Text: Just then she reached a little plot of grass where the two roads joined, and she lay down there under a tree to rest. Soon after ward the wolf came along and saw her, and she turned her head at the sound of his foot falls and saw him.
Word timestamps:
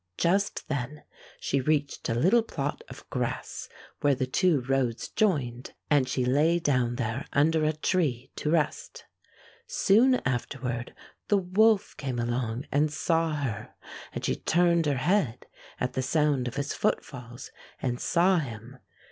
Just 0.17 0.67
then 0.67 1.03
she 1.39 1.61
reached 1.61 2.09
a 2.09 2.15
little 2.15 2.41
plot 2.41 2.83
of 2.89 3.07
grass 3.11 3.69
where 3.99 4.15
the 4.15 4.25
two 4.25 4.61
roads 4.61 5.09
joined, 5.09 5.75
and 5.91 6.09
she 6.09 6.25
lay 6.25 6.57
down 6.57 6.95
there 6.95 7.27
under 7.33 7.63
a 7.63 7.73
tree 7.73 8.31
to 8.37 8.49
rest. 8.49 9.05
Soon 9.67 10.15
after 10.25 10.59
ward 10.59 10.95
the 11.27 11.37
wolf 11.37 11.95
came 11.97 12.17
along 12.17 12.65
and 12.71 12.91
saw 12.91 13.33
her, 13.35 13.75
and 14.11 14.25
she 14.25 14.35
turned 14.35 14.87
her 14.87 14.97
head 14.97 15.45
at 15.79 15.93
the 15.93 16.01
sound 16.01 16.47
of 16.47 16.55
his 16.55 16.73
foot 16.73 17.05
falls 17.05 17.51
and 17.79 17.99
saw 18.01 18.39
him. 18.39 18.79